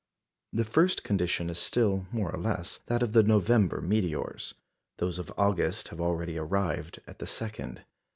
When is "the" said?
0.51-0.65, 3.11-3.21, 7.19-7.27